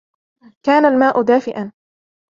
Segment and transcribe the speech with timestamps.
[0.65, 1.71] كان الماء دافئا